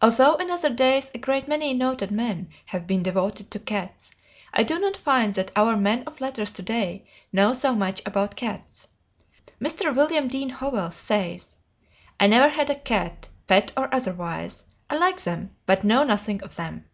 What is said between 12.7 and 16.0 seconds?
a cat, pet or otherwise. I like them, but